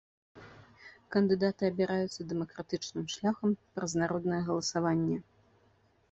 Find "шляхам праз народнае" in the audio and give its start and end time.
3.15-4.41